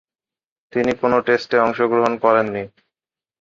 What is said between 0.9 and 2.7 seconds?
কোন টেস্টে অংশগ্রহণ করেননি।